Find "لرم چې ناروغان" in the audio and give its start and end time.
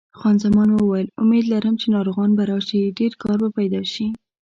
1.53-2.29